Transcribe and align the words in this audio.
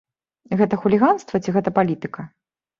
Гэта 0.61 0.79
хуліганства 0.85 1.43
ці 1.45 1.55
гэта 1.59 1.77
палітыка? 1.79 2.21